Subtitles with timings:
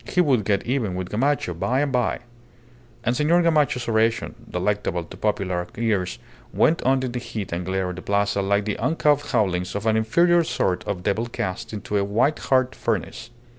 [0.07, 2.21] He would get even with Gamacho by and by.
[3.03, 6.17] And Senor Gamacho's oration, delectable to popular ears,
[6.51, 9.85] went on in the heat and glare of the Plaza like the uncouth howlings of
[9.85, 13.29] an inferior sort of devil cast into a white hot furnace.